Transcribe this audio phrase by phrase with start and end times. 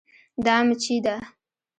[0.45, 1.15] دا مچي ده